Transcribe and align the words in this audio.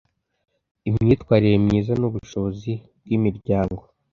imyitwarire 0.87 1.57
myiza 1.65 1.93
n 1.97 2.03
ubushobozi 2.09 2.71
bw 3.01 3.07
imiryango 3.17 3.81